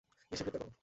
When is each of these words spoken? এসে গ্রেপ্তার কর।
এসে 0.31 0.43
গ্রেপ্তার 0.43 0.61
কর। 0.63 0.71